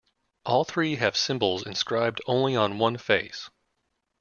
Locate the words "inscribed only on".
1.63-2.79